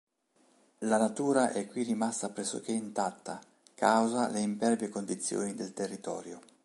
[0.79, 3.39] La natura è qui rimasta pressoché intatta
[3.75, 6.39] causa le impervie condizioni del territorio.